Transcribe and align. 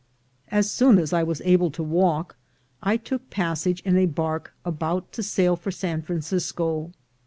As 0.49 0.67
soon 0.71 0.97
as 0.97 1.13
I 1.13 1.21
was 1.21 1.41
able 1.45 1.69
to 1.69 1.83
walk, 1.83 2.35
I 2.81 2.97
took 2.97 3.29
passage 3.29 3.81
in 3.81 3.97
a 3.99 4.07
barque 4.07 4.51
about 4.65 5.11
to 5.11 5.21
sail 5.21 5.55
for 5.55 5.69
San 5.69 6.01
Francisco. 6.01 6.89